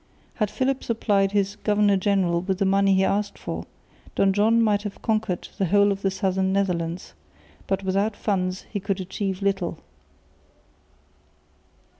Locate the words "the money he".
2.57-3.03